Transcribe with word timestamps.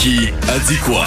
Qui 0.00 0.30
a 0.48 0.58
dit 0.66 0.78
quoi? 0.78 1.04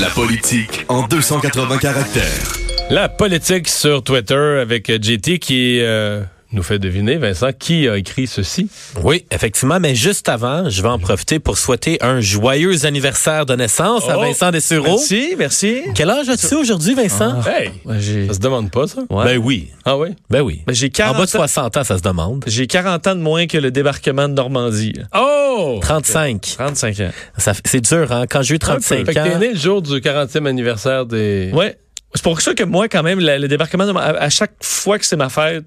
La 0.00 0.10
politique 0.10 0.84
en 0.88 1.06
280 1.06 1.78
caractères. 1.78 2.56
La 2.90 3.08
politique 3.08 3.68
sur 3.68 4.02
Twitter 4.02 4.58
avec 4.60 4.90
JT 5.00 5.38
qui 5.38 5.78
euh, 5.80 6.22
nous 6.52 6.62
fait 6.62 6.78
deviner, 6.78 7.16
Vincent, 7.16 7.50
qui 7.58 7.88
a 7.88 7.96
écrit 7.96 8.26
ceci? 8.26 8.68
Oui, 9.02 9.24
effectivement, 9.30 9.80
mais 9.80 9.94
juste 9.94 10.28
avant, 10.28 10.68
je 10.70 10.80
vais 10.82 10.88
en 10.88 10.98
profiter 10.98 11.38
pour 11.38 11.58
souhaiter 11.58 11.98
un 12.02 12.20
joyeux 12.20 12.86
anniversaire 12.86 13.46
de 13.46 13.54
naissance 13.54 14.08
à 14.08 14.16
Oh, 14.16 14.20
Vincent 14.22 14.50
Dessureau. 14.50 14.86
Merci, 14.96 15.34
merci. 15.38 15.82
Quel 15.94 16.08
âge 16.10 16.28
as-tu 16.28 16.54
aujourd'hui, 16.54 16.94
Vincent? 16.94 17.40
Hey! 17.46 17.70
Ouais, 17.84 17.96
j'ai 17.98 18.28
Ça 18.28 18.34
se 18.34 18.38
demande 18.38 18.70
pas, 18.70 18.86
ça? 18.86 19.00
ouais. 19.10 19.24
Ben 19.24 19.38
oui, 19.38 19.70
Ah 19.84 19.96
oui? 19.98 20.10
ben 20.30 20.42
oui. 20.42 20.62
Ben, 20.66 20.74
j'ai 20.74 20.86
En 20.86 20.90
40 20.90 21.16
bas 21.16 21.24
de 21.24 21.30
ans. 21.30 21.46
60 21.46 21.76
ans, 21.76 21.84
ça 21.84 21.98
se 21.98 22.02
demande. 22.02 22.44
J'ai 22.46 22.66
40 22.66 23.06
ans 23.08 23.14
de 23.16 23.20
moins 23.20 23.46
que 23.46 23.58
le 23.58 23.70
débarquement 23.70 24.28
de 24.28 24.34
Normandie. 24.34 24.94
Oh! 25.14 25.78
35. 25.82 26.40
35 26.58 27.00
ans. 27.00 27.10
Ça 27.38 27.52
C'est 27.64 27.80
dur, 27.80 28.12
hein? 28.12 28.26
Quand 28.28 28.42
j'ai 28.42 28.54
eu 28.54 28.56
Un 28.56 28.58
peu. 28.58 28.80
35 28.80 28.96
Fait 28.98 29.04
que 29.04 29.12
t'es 29.12 29.20
ans... 29.34 29.38
né 29.38 29.52
le 29.52 29.58
jour 29.58 29.82
du 29.82 30.00
40e 30.00 30.46
anniversaire 30.46 31.06
des... 31.06 31.50
Ouais. 31.52 31.76
C'est 32.14 32.22
pour 32.22 32.40
ça 32.40 32.54
que 32.54 32.62
moi, 32.64 32.88
quand 32.88 33.02
même, 33.02 33.20
le, 33.20 33.36
le 33.38 33.48
débarquement, 33.48 33.84
de- 33.86 33.98
à, 33.98 34.04
à 34.22 34.30
chaque 34.30 34.52
fois 34.62 34.98
que 34.98 35.04
c'est 35.04 35.16
ma 35.16 35.28
fête, 35.28 35.64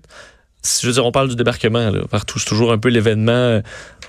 je 0.63 0.87
veux 0.87 0.93
dire, 0.93 1.05
on 1.05 1.11
parle 1.11 1.29
du 1.29 1.35
débarquement, 1.35 1.89
là, 1.89 2.01
partout, 2.09 2.39
c'est 2.39 2.47
toujours 2.49 2.71
un 2.71 2.77
peu 2.77 2.89
l'événement. 2.89 3.61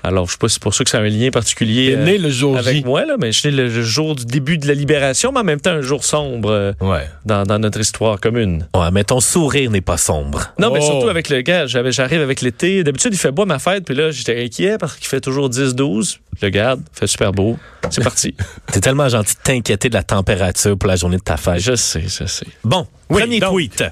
Alors, 0.03 0.25
je 0.25 0.31
sais 0.31 0.37
pas 0.39 0.47
si 0.47 0.55
c'est 0.55 0.61
pour 0.63 0.73
ça 0.73 0.83
que 0.83 0.89
c'est 0.89 0.97
un 0.97 1.03
lien 1.07 1.29
particulier 1.29 1.91
T'es 1.91 1.97
euh, 1.99 2.03
né 2.05 2.17
le 2.17 2.29
jour 2.31 2.57
avec 2.57 2.77
J. 2.77 2.83
moi, 2.83 3.05
là, 3.05 3.17
mais 3.19 3.31
je 3.31 3.39
suis 3.39 3.49
né 3.49 3.55
le, 3.55 3.69
jour 3.83 4.15
du 4.15 4.25
début 4.25 4.57
de 4.57 4.67
la 4.67 4.73
libération, 4.73 5.31
mais 5.31 5.41
en 5.41 5.43
même 5.43 5.61
temps, 5.61 5.69
un 5.71 5.81
jour 5.81 6.03
sombre 6.03 6.49
euh, 6.49 6.73
Ouais. 6.81 7.07
dans, 7.23 7.43
dans 7.43 7.59
notre 7.59 7.79
histoire 7.79 8.19
commune. 8.19 8.67
Ouais, 8.75 8.89
mais 8.91 9.03
ton 9.03 9.19
sourire 9.19 9.69
n'est 9.69 9.81
pas 9.81 9.97
sombre. 9.97 10.53
Non, 10.57 10.73
mais 10.73 10.79
Oh. 10.81 10.85
surtout 10.87 11.07
avec 11.09 11.29
le 11.29 11.41
gars, 11.41 11.67
j'arrive 11.67 12.21
avec 12.21 12.41
l'été. 12.41 12.83
D'habitude, 12.83 13.13
il 13.13 13.19
fait 13.19 13.31
beau 13.31 13.45
ma 13.45 13.59
fête, 13.59 13.85
puis 13.85 13.93
là, 13.93 14.09
j'étais 14.09 14.43
inquiet 14.43 14.77
parce 14.79 14.95
qu'il 14.95 15.05
fait 15.07 15.21
toujours 15.21 15.49
10-12. 15.51 16.17
Le 16.41 16.49
garde, 16.49 16.81
fait 16.93 17.05
super 17.05 17.31
beau. 17.31 17.59
C'est 17.91 18.03
parti. 18.03 18.33
C'est 18.73 18.81
tellement 18.81 19.07
gentil 19.07 19.35
de 19.35 19.39
t'inquiéter 19.43 19.89
de 19.89 19.93
la 19.93 20.03
température 20.03 20.75
pour 20.77 20.87
la 20.87 20.95
journée 20.95 21.17
de 21.17 21.21
ta 21.21 21.37
fête. 21.37 21.59
je 21.59 21.75
sais, 21.75 22.01
je 22.07 22.25
sais. 22.25 22.47
Bon, 22.63 22.87
Oui, 23.11 23.21
premier 23.21 23.39
donc. 23.39 23.51
tweet. 23.51 23.83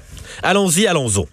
Allons-y, 0.42 0.86
allons-y. 0.88 1.24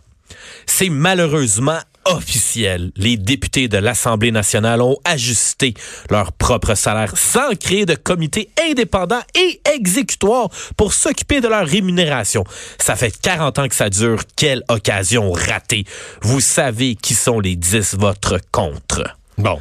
C'est 0.68 0.90
malheureusement 0.90 1.80
officiel. 2.06 2.92
Les 2.96 3.18
députés 3.18 3.68
de 3.68 3.78
l'Assemblée 3.78 4.32
nationale 4.32 4.82
ont 4.82 4.98
ajusté 5.04 5.74
leur 6.10 6.32
propre 6.32 6.76
salaire 6.76 7.18
sans 7.18 7.56
créer 7.60 7.86
de 7.86 7.96
comité 7.96 8.50
indépendant 8.70 9.22
et 9.36 9.62
exécutoire 9.76 10.50
pour 10.78 10.94
s'occuper 10.94 11.42
de 11.42 11.48
leur 11.48 11.66
rémunération. 11.68 12.44
Ça 12.80 12.96
fait 12.96 13.20
40 13.20 13.60
ans 13.60 13.68
que 13.68 13.76
ça 13.76 13.90
dure. 13.90 14.22
Quelle 14.36 14.64
occasion 14.70 15.32
ratée. 15.32 15.86
Vous 16.22 16.40
savez 16.40 16.96
qui 16.96 17.14
sont 17.14 17.40
les 17.40 17.56
10 17.56 17.96
votes 17.96 18.36
contre. 18.52 19.04
Bon. 19.38 19.60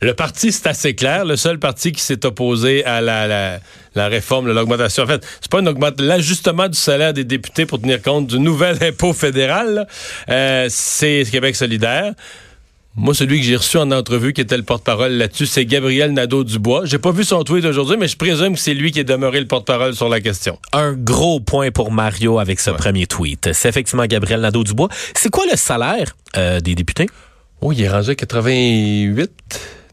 Le 0.00 0.14
parti, 0.14 0.52
c'est 0.52 0.68
assez 0.68 0.94
clair. 0.94 1.24
Le 1.24 1.36
seul 1.36 1.58
parti 1.58 1.90
qui 1.90 2.00
s'est 2.00 2.24
opposé 2.24 2.84
à 2.84 3.00
la, 3.00 3.26
la, 3.26 3.58
la 3.96 4.08
réforme, 4.08 4.46
l'augmentation. 4.52 5.02
En 5.02 5.06
fait, 5.06 5.26
c'est 5.40 5.50
pas 5.50 5.58
une 5.58 5.68
augmentation. 5.68 6.06
L'ajustement 6.06 6.68
du 6.68 6.78
salaire 6.78 7.12
des 7.12 7.24
députés 7.24 7.66
pour 7.66 7.80
tenir 7.80 8.00
compte 8.00 8.28
du 8.28 8.38
nouvel 8.38 8.78
impôt 8.82 9.12
fédéral, 9.12 9.88
euh, 10.28 10.66
c'est 10.70 11.24
Québec 11.30 11.56
solidaire. 11.56 12.14
Moi, 12.94 13.14
celui 13.14 13.38
que 13.38 13.46
j'ai 13.46 13.54
reçu 13.54 13.76
en 13.76 13.92
entrevue 13.92 14.32
qui 14.32 14.40
était 14.40 14.56
le 14.56 14.64
porte-parole 14.64 15.12
là-dessus, 15.12 15.46
c'est 15.46 15.64
Gabriel 15.64 16.12
Nadeau-Dubois. 16.12 16.84
J'ai 16.84 16.98
pas 16.98 17.12
vu 17.12 17.22
son 17.22 17.44
tweet 17.44 17.64
aujourd'hui, 17.64 17.96
mais 17.96 18.08
je 18.08 18.16
présume 18.16 18.54
que 18.54 18.58
c'est 18.58 18.74
lui 18.74 18.90
qui 18.90 18.98
est 18.98 19.04
demeuré 19.04 19.38
le 19.38 19.46
porte-parole 19.46 19.94
sur 19.94 20.08
la 20.08 20.20
question. 20.20 20.58
Un 20.72 20.94
gros 20.94 21.38
point 21.38 21.70
pour 21.70 21.92
Mario 21.92 22.40
avec 22.40 22.58
ce 22.58 22.70
premier 22.70 23.06
tweet. 23.06 23.52
C'est 23.52 23.68
effectivement 23.68 24.04
Gabriel 24.06 24.40
Nadeau-Dubois. 24.40 24.88
C'est 25.14 25.30
quoi 25.30 25.44
le 25.48 25.56
salaire 25.56 26.16
euh, 26.36 26.58
des 26.58 26.74
députés? 26.74 27.06
Oh, 27.60 27.72
il 27.72 27.80
est 27.82 27.88
rendu 27.88 28.10
à 28.10 28.14
88, 28.16 29.30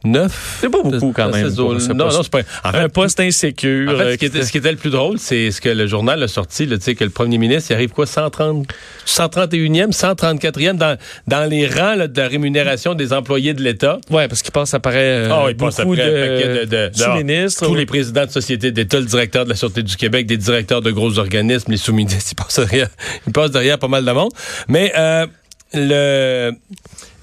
9. 0.05 0.57
C'est 0.61 0.69
pas 0.69 0.81
beaucoup, 0.81 1.11
quand 1.15 1.29
même, 1.31 1.53
pour 1.53 1.73
Non, 1.73 2.05
non, 2.09 2.23
c'est 2.23 2.29
pas. 2.29 2.41
En 2.63 2.71
fait, 2.71 2.77
un 2.77 2.89
poste 2.89 3.19
insécure. 3.19 3.93
En 3.93 3.97
fait, 3.97 4.03
euh, 4.03 4.11
ce 4.13 4.17
qui, 4.17 4.25
était, 4.25 4.43
ce 4.43 4.51
qui 4.51 4.57
était 4.57 4.71
le 4.71 4.77
plus 4.77 4.89
drôle, 4.89 5.19
c'est 5.19 5.51
ce 5.51 5.61
que 5.61 5.69
le 5.69 5.87
journal 5.87 6.21
a 6.23 6.27
sorti, 6.27 6.65
là, 6.65 6.77
que 6.77 7.03
le 7.03 7.09
premier 7.09 7.37
ministre, 7.37 7.71
il 7.71 7.73
arrive 7.73 7.89
quoi, 7.89 8.05
130, 8.05 8.67
131e, 9.05 9.91
134e 9.91 10.73
dans, 10.73 10.97
dans 11.27 11.49
les 11.49 11.67
rangs 11.67 11.95
là, 11.95 12.07
de 12.07 12.19
la 12.19 12.27
rémunération 12.27 12.93
des 12.93 13.13
employés 13.13 13.53
de 13.53 13.61
l'État. 13.61 13.99
Ouais, 14.09 14.27
parce 14.27 14.41
qu'il 14.41 14.51
passe 14.51 14.73
après 14.73 14.97
euh, 14.97 15.29
Ah, 15.31 15.45
il 15.49 15.57
passe 15.57 15.77
beaucoup 15.77 15.93
après 15.93 16.65
de, 16.65 16.89
sous-ministres. 16.93 17.65
Tous 17.65 17.75
les 17.75 17.85
présidents 17.85 18.25
de 18.25 18.31
sociétés 18.31 18.71
d'État, 18.71 18.99
le 18.99 19.05
directeur 19.05 19.45
de 19.45 19.49
la 19.49 19.55
Sûreté 19.55 19.83
du 19.83 19.95
Québec, 19.95 20.25
des 20.25 20.37
directeurs 20.37 20.81
de 20.81 20.91
gros 20.91 21.17
organismes, 21.17 21.71
les 21.71 21.77
sous-ministres, 21.77 22.31
ils 22.31 22.35
passent 22.35 22.59
derrière, 22.59 22.89
ils 23.27 23.33
passent 23.33 23.51
derrière 23.51 23.79
pas 23.79 23.87
mal 23.87 24.05
de 24.05 24.11
monde. 24.11 24.31
Mais 24.67 24.91
euh, 24.97 25.25
le, 25.73 26.51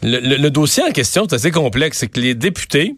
le, 0.02 0.18
le- 0.20 0.36
le 0.36 0.50
dossier 0.50 0.82
en 0.82 0.90
question, 0.90 1.26
c'est 1.28 1.36
assez 1.36 1.50
complexe. 1.50 1.98
C'est 1.98 2.08
que 2.08 2.20
les 2.20 2.34
députés 2.34 2.96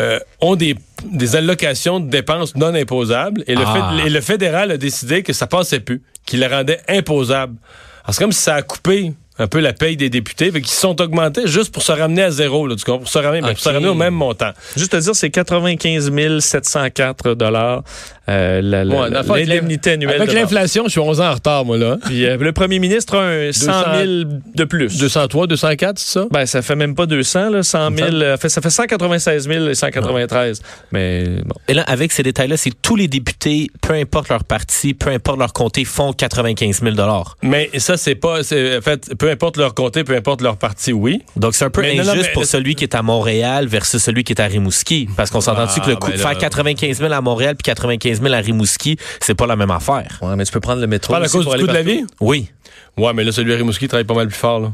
euh, 0.00 0.18
ont 0.40 0.56
des, 0.56 0.74
des 1.04 1.36
allocations 1.36 2.00
de 2.00 2.08
dépenses 2.10 2.54
non 2.56 2.74
imposables 2.74 3.44
et 3.46 3.54
le, 3.54 3.62
Ah. 3.66 3.92
fait- 3.96 4.06
et 4.06 4.10
le 4.10 4.20
fédéral 4.20 4.70
a 4.70 4.76
décidé 4.76 5.22
que 5.22 5.32
ça 5.32 5.46
passait 5.46 5.80
plus, 5.80 6.02
qu'il 6.26 6.40
les 6.40 6.46
rendait 6.48 6.80
imposables. 6.88 7.56
Alors, 8.04 8.14
c'est 8.14 8.22
comme 8.22 8.32
si 8.32 8.42
ça 8.42 8.56
a 8.56 8.62
coupé 8.62 9.12
un 9.38 9.46
peu 9.46 9.58
la 9.60 9.72
paye 9.72 9.96
des 9.96 10.10
députés, 10.10 10.50
se 10.64 10.80
sont 10.80 11.00
augmentés 11.00 11.46
juste 11.46 11.72
pour 11.72 11.82
se 11.82 11.92
ramener 11.92 12.22
à 12.22 12.30
zéro, 12.30 12.66
là, 12.66 12.76
tu 12.76 12.84
comprends? 12.84 13.00
Pour 13.00 13.08
se 13.08 13.18
ramener, 13.18 13.40
pour 13.40 13.58
se 13.58 13.68
ramener 13.68 13.88
au 13.88 13.94
même 13.94 14.14
montant. 14.14 14.50
Juste 14.76 14.94
à 14.94 15.00
dire, 15.00 15.14
c'est 15.14 15.30
95 15.30 16.10
704 16.40 17.34
dollars 17.34 17.82
euh, 18.28 18.60
Ouais, 18.62 19.10
l'indemnité 19.44 19.92
annuelle. 19.92 20.14
Avec 20.22 20.32
l'inflation, 20.32 20.84
je 20.84 20.90
suis 20.90 21.00
11 21.00 21.20
ans 21.20 21.30
en 21.30 21.34
retard, 21.34 21.64
moi, 21.64 21.76
là. 21.76 21.98
Puis 22.06 22.24
euh, 22.24 22.36
le 22.38 22.52
premier 22.52 22.78
ministre 22.78 23.16
a 23.18 23.22
un 23.26 23.52
100 23.52 23.72
000 24.04 24.30
de 24.54 24.64
plus. 24.64 24.96
203, 24.98 25.46
204, 25.46 25.98
c'est 25.98 26.12
ça? 26.20 26.26
Ben, 26.30 26.46
ça 26.46 26.62
fait 26.62 26.76
même 26.76 26.94
pas 26.94 27.06
200, 27.06 27.50
là, 27.50 27.62
100 27.62 27.90
000. 27.96 28.08
euh, 28.12 28.36
fait- 28.36 28.48
ça 28.48 28.60
fait 28.62 28.70
196 28.70 29.48
000 29.48 29.66
et 29.68 29.74
193. 29.74 30.62
Mais 30.92 31.24
bon. 31.44 31.54
Et 31.68 31.74
là, 31.74 31.82
avec 31.82 32.12
ces 32.12 32.22
détails-là, 32.22 32.56
c'est 32.56 32.72
tous 32.80 32.96
les 32.96 33.08
députés, 33.08 33.68
peu 33.82 33.94
importe 33.94 34.28
leur 34.30 34.44
parti, 34.44 34.94
peu 34.94 35.10
importe 35.10 35.38
leur 35.38 35.52
comté, 35.52 35.84
font 35.84 36.12
95 36.12 36.80
000 36.82 36.94
Mais 37.42 37.68
ça, 37.78 37.96
c'est 37.96 38.14
pas. 38.14 38.42
c'est- 38.42 38.78
En 38.78 38.80
fait, 38.80 39.12
peu 39.24 39.30
importe 39.30 39.56
leur 39.56 39.72
comté, 39.72 40.04
peu 40.04 40.14
importe 40.14 40.42
leur 40.42 40.58
parti, 40.58 40.92
oui. 40.92 41.22
Donc, 41.34 41.54
c'est 41.54 41.64
un 41.64 41.70
peu 41.70 41.80
Mais 41.80 41.92
injuste 41.98 42.14
non, 42.14 42.20
mais- 42.20 42.32
pour 42.34 42.44
celui 42.44 42.74
qui 42.74 42.84
est 42.84 42.94
à 42.94 43.00
Montréal 43.00 43.66
versus 43.66 44.02
celui 44.02 44.22
qui 44.22 44.34
est 44.34 44.40
à 44.40 44.44
Rimouski. 44.44 45.08
Parce 45.16 45.30
qu'on 45.30 45.40
s'entend-tu 45.40 45.80
Ah, 45.80 45.84
que 45.86 45.90
le 45.92 45.96
coût 45.96 46.08
ben 46.10 46.18
de 46.18 46.22
là- 46.22 46.28
faire 46.28 46.36
95 46.38 46.98
000 46.98 47.10
à 47.10 47.22
Montréal 47.22 47.54
puis 47.56 47.62
95 47.62 48.20
000 48.20 48.34
à 48.34 48.36
Rimouski, 48.36 48.98
c'est 49.22 49.34
pas 49.34 49.46
la 49.46 49.56
même 49.56 49.70
affaire. 49.70 50.18
Ouais, 50.20 50.36
mais 50.36 50.44
tu 50.44 50.52
peux 50.52 50.60
prendre 50.60 50.82
le 50.82 50.86
métro. 50.86 51.14
Pas 51.14 51.20
à 51.20 51.28
cause 51.28 51.42
pour 51.44 51.54
du 51.54 51.62
coût 51.62 51.66
de 51.68 51.72
la 51.72 51.80
vie? 51.80 52.04
Oui. 52.20 52.50
Ouais, 52.98 53.14
mais 53.14 53.24
là, 53.24 53.32
celui 53.32 53.54
à 53.54 53.56
Rimouski 53.56 53.88
travaille 53.88 54.04
pas 54.04 54.12
mal 54.12 54.28
plus 54.28 54.36
fort, 54.36 54.60
là. 54.60 54.72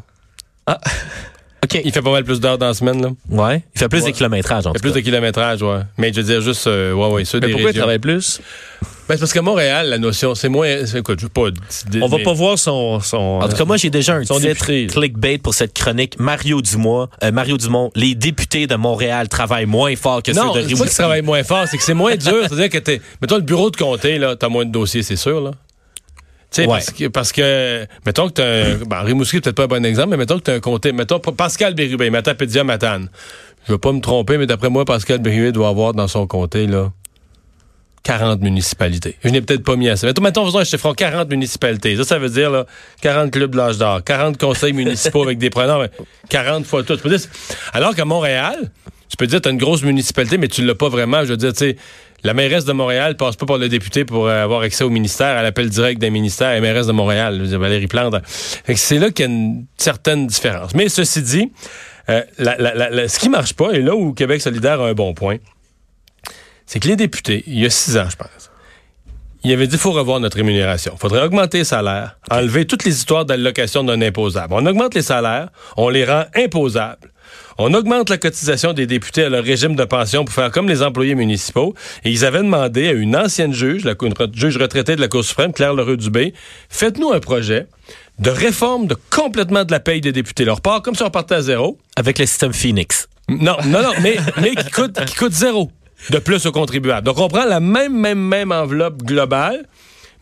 OK. 1.63 1.81
Il 1.85 1.93
fait 1.93 2.03
pas 2.03 2.11
mal 2.11 2.25
plus 2.25 2.41
d'heures 2.41 2.59
dans 2.59 2.67
la 2.67 2.75
semaine, 2.75 3.01
là. 3.01 3.11
Ouais. 3.29 3.63
Il 3.77 3.79
fait 3.79 3.89
plus 3.89 4.03
Ouais. 4.03 4.11
de 4.11 4.17
kilométrage, 4.17 4.67
en 4.67 4.71
Il 4.73 4.79
fait 4.79 4.81
plus 4.81 4.91
cas. 4.91 4.97
de 4.97 5.01
kilométrage, 5.05 5.63
ouais. 5.63 5.81
Mais 5.97 6.13
je 6.13 6.21
veux 6.23 6.27
dire, 6.27 6.41
juste, 6.41 6.67
euh, 6.67 6.93
ouais, 6.93 7.07
ouais, 7.07 7.25
ceux 7.25 7.39
Mais 7.39 7.47
des 7.47 7.53
pourquoi 7.53 7.71
il 7.71 7.77
travaille 7.77 7.99
plus? 8.01 8.41
Ben, 9.11 9.17
c'est 9.17 9.21
parce 9.21 9.33
qu'à 9.33 9.43
Montréal, 9.43 9.89
la 9.89 9.99
notion, 9.99 10.37
c'est 10.37 10.49
moins. 10.49 10.87
c'est- 10.87 11.01
Écoute, 11.01 11.19
je 11.19 11.25
veux 11.27 11.31
pas. 11.31 11.47
On 12.01 12.07
va 12.07 12.19
pas 12.19 12.33
voir 12.33 12.57
son. 12.59 13.01
son 13.01 13.41
En 13.43 13.49
tout 13.49 13.57
cas, 13.57 13.65
moi, 13.65 13.77
j'ai 13.77 13.91
déjà 13.91 14.15
un 14.15 14.25
Son 14.25 14.37
titre 14.39 14.67
député. 14.67 14.87
clickbait 14.87 15.39
pour 15.39 15.53
cette 15.53 15.75
chronique. 15.75 16.19
Mario 16.21 16.63
Dumont, 16.63 17.09
euh, 17.25 17.33
Mario 17.33 17.57
Dumont, 17.59 17.91
les 17.97 18.15
députés 18.15 18.69
de 18.69 18.77
Montréal 18.77 19.29
travaillent 19.29 19.67
moins 19.67 19.97
fort 19.97 20.23
que 20.23 20.31
Non, 20.31 20.37
ceux 20.37 20.47
de 20.47 20.53
c'est 20.53 20.55
pas 20.61 20.61
qu'ils 20.69 20.75
Rimouski. 20.77 20.95
travaillent 20.97 21.23
moins 21.23 21.43
fort, 21.43 21.65
c'est 21.69 21.77
que 21.77 21.83
c'est 21.83 21.93
moins 21.95 22.15
dur. 22.15 22.37
C'est-à-dire 22.49 22.69
que 22.71 22.79
t'es. 22.79 23.01
Mettons 23.21 23.35
le 23.37 23.43
bureau 23.43 23.71
de 23.71 23.77
comté, 23.77 24.17
là, 24.19 24.37
t'as 24.37 24.49
moins 24.49 24.65
de 24.65 24.71
dossiers, 24.71 25.03
c'est 25.03 25.17
sûr, 25.17 25.41
là. 25.41 25.51
Tu 26.53 26.63
sais, 26.63 26.63
Ouais. 26.63 26.69
parce, 26.75 26.91
que, 26.91 27.09
parce 27.09 27.33
que, 27.33 27.87
mettons 28.07 28.29
que 28.29 28.35
t'as 28.35 28.45
un. 28.45 28.77
Ben, 28.87 29.01
Rimouski, 29.03 29.37
c'est 29.39 29.41
peut-être 29.43 29.57
pas 29.57 29.65
un 29.65 29.67
bon 29.81 29.85
exemple, 29.85 30.11
mais 30.11 30.17
mettons 30.19 30.37
que 30.39 30.45
t'as 30.45 30.55
un 30.55 30.61
comté. 30.61 30.93
Mettons 30.93 31.19
Pa- 31.19 31.33
Pascal 31.33 31.75
Bérubé, 31.75 32.11
Matapédia 32.11 32.63
Matane. 32.63 33.09
Je 33.67 33.73
veux 33.73 33.79
pas 33.79 33.91
me 33.93 34.01
tromper, 34.01 34.39
mais 34.39 34.47
d'après 34.47 34.71
moi, 34.71 34.85
Pascal 34.85 35.19
Bérubé 35.19 35.51
doit 35.51 35.69
avoir 35.69 35.95
dans 35.95 36.07
son 36.09 36.29
comté, 36.29 36.69
là. 36.69 36.93
40 38.03 38.41
municipalités. 38.41 39.17
Je 39.23 39.29
n'ai 39.29 39.43
peut-être 39.43 39.63
pas 39.65 39.77
mis 39.77 39.89
assez. 39.89 40.07
Mettons, 40.07 40.23
mettons, 40.23 40.45
faisons 40.47 40.59
un 40.61 40.65
chiffron, 40.65 40.95
40 40.95 41.29
municipalités. 41.29 41.97
Ça, 41.97 42.05
ça 42.05 42.19
veut 42.19 42.31
dire, 42.31 42.51
là, 42.51 42.65
40 43.03 43.31
clubs 43.31 43.51
de 43.53 43.57
l'âge 43.57 43.79
d'or, 43.79 44.03
40 44.03 44.39
conseils 44.39 44.73
municipaux 44.73 45.23
avec 45.23 45.39
des 45.39 45.51
preneurs, 45.51 45.81
mais 45.81 45.91
40 46.31 46.65
fois 46.67 46.83
tout. 46.83 46.97
Tu 46.97 47.03
peux 47.03 47.11
dire- 47.11 47.29
alors 47.73 47.95
qu'à 47.95 48.05
Montréal, 48.07 48.71
tu 49.09 49.17
peux 49.17 49.27
dire, 49.27 49.41
tu 49.41 49.49
as 49.49 49.53
une 49.53 49.59
grosse 49.59 49.83
municipalité, 49.83 50.39
mais 50.39 50.49
tu 50.49 50.65
l'as 50.65 50.75
pas 50.75 50.89
vraiment. 50.89 51.25
Je 51.25 51.31
veux 51.31 51.37
dire, 51.37 51.53
tu 51.53 51.59
sais, 51.59 51.77
la 52.23 52.33
mairesse 52.35 52.65
de 52.65 52.73
Montréal 52.73 53.17
passe 53.17 53.37
pas 53.37 53.47
par 53.47 53.59
le 53.59 53.69
député 53.69 54.05
pour 54.05 54.27
euh, 54.29 54.45
avoir 54.45 54.61
accès 54.63 54.85
au 54.85 54.91
ministère. 54.91 55.37
Elle 55.39 55.47
appelle 55.47 55.69
direct 55.71 56.01
d'un 56.01 56.11
ministère, 56.11 56.51
la 56.53 56.61
mairesse 56.61 56.87
de 56.87 56.93
Montréal, 56.93 57.35
je 57.37 57.41
veux 57.43 57.49
dire, 57.49 57.59
Valérie 57.59 57.87
Plante. 57.87 58.15
C'est 58.77 58.99
là 58.99 59.11
qu'il 59.11 59.27
y 59.27 59.29
a 59.29 59.31
une 59.33 59.65
certaine 59.77 60.27
différence. 60.27 60.75
Mais 60.75 60.89
ceci 60.89 61.23
dit, 61.23 61.53
euh, 62.09 62.23
ce 62.39 63.19
qui 63.19 63.29
marche 63.29 63.55
pas, 63.55 63.73
et 63.73 63.83
là 63.83 63.95
où 63.95 64.13
Québec 64.15 64.41
solidaire 64.41 64.81
a 64.81 64.89
un 64.89 64.95
bon 64.95 65.13
point, 65.15 65.37
c'est 66.71 66.79
que 66.79 66.87
les 66.87 66.95
députés, 66.95 67.43
il 67.49 67.59
y 67.59 67.67
a 67.67 67.71
six 67.71 67.97
ans, 67.97 68.07
je 68.09 68.15
pense, 68.15 68.49
il 69.43 69.53
avait 69.53 69.67
dit 69.67 69.73
qu'il 69.73 69.81
faut 69.81 69.91
revoir 69.91 70.21
notre 70.21 70.37
rémunération. 70.37 70.93
Il 70.95 71.01
faudrait 71.01 71.25
augmenter 71.25 71.59
les 71.59 71.65
salaires, 71.65 72.17
enlever 72.31 72.65
toutes 72.65 72.85
les 72.85 72.97
histoires 72.97 73.25
d'allocations 73.25 73.83
non 73.83 74.01
imposables. 74.01 74.55
On 74.55 74.65
augmente 74.65 74.95
les 74.95 75.03
salaires, 75.03 75.49
on 75.77 75.89
les 75.89 76.05
rend 76.05 76.27
imposables. 76.37 77.11
On 77.59 77.75
augmente 77.75 78.09
la 78.09 78.19
cotisation 78.19 78.73
des 78.73 78.87
députés 78.87 79.25
à 79.25 79.29
leur 79.31 79.43
régime 79.43 79.75
de 79.75 79.85
pension 79.85 80.25
pour 80.25 80.33
faire 80.33 80.53
comme 80.53 80.69
les 80.69 80.81
employés 80.81 81.17
municipaux. 81.17 81.75
Et 82.05 82.11
ils 82.13 82.25
avaient 82.25 82.39
demandé 82.39 82.87
à 82.87 82.93
une 82.93 83.17
ancienne 83.17 83.53
juge, 83.53 83.85
la 83.85 83.95
une 84.01 84.15
juge 84.33 84.57
retraitée 84.57 84.95
de 84.95 85.01
la 85.01 85.09
Cour 85.09 85.25
suprême, 85.25 85.53
Claire 85.53 85.75
Leroux-Dubé, 85.75 86.35
faites-nous 86.69 87.11
un 87.11 87.19
projet 87.19 87.67
de 88.21 88.31
réforme 88.31 88.87
de 88.87 88.97
complètement 89.11 89.65
de 89.65 89.73
la 89.73 89.81
paye 89.81 90.01
des 90.01 90.13
députés. 90.13 90.45
Leur 90.45 90.61
part 90.61 90.83
comme 90.83 90.95
si 90.95 91.03
on 91.03 91.11
partait 91.11 91.35
à 91.35 91.43
zéro. 91.43 91.79
Avec 91.97 92.21
le 92.21 92.27
système 92.27 92.53
Phoenix. 92.53 93.09
Non, 93.29 93.57
non, 93.67 93.83
non, 93.83 93.93
mais, 94.03 94.19
mais 94.41 94.55
qui, 94.55 94.71
coûte, 94.71 95.05
qui 95.05 95.17
coûte 95.17 95.33
zéro. 95.33 95.69
De 96.09 96.19
plus 96.19 96.47
aux 96.47 96.53
contribuables. 96.53 97.07
Donc, 97.07 97.19
on 97.19 97.29
prend 97.29 97.45
la 97.45 97.61
même, 97.61 97.95
même, 97.95 98.19
même 98.19 98.53
enveloppe 98.53 99.03
globale, 99.03 99.67